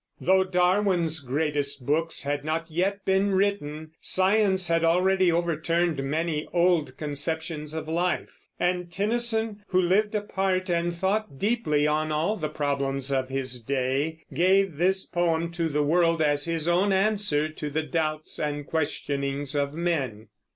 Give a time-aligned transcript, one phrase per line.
[0.19, 6.97] Though Darwin's greatest books had not yet been written, science had already overturned many old
[6.97, 13.11] conceptions of life; and Tennyson, who lived apart and thought deeply on all the problems
[13.11, 17.83] of his day, gave this poem to the world as his own answer to the
[17.83, 20.29] doubts and questionings of men.